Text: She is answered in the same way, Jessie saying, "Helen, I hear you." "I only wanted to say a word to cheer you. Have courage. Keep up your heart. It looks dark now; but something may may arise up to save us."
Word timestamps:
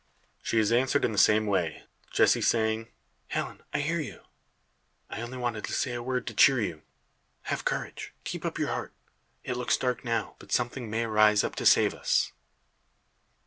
She 0.41 0.57
is 0.57 0.71
answered 0.71 1.05
in 1.05 1.11
the 1.11 1.17
same 1.19 1.45
way, 1.45 1.83
Jessie 2.09 2.41
saying, 2.41 2.87
"Helen, 3.27 3.61
I 3.71 3.81
hear 3.81 3.99
you." 3.99 4.23
"I 5.11 5.21
only 5.21 5.37
wanted 5.37 5.63
to 5.65 5.73
say 5.73 5.93
a 5.93 6.01
word 6.01 6.25
to 6.25 6.33
cheer 6.33 6.59
you. 6.59 6.81
Have 7.43 7.65
courage. 7.65 8.11
Keep 8.23 8.43
up 8.43 8.57
your 8.57 8.69
heart. 8.69 8.93
It 9.43 9.57
looks 9.57 9.77
dark 9.77 10.03
now; 10.03 10.37
but 10.39 10.51
something 10.51 10.89
may 10.89 11.01
may 11.01 11.03
arise 11.03 11.43
up 11.43 11.53
to 11.57 11.67
save 11.67 11.93
us." 11.93 12.31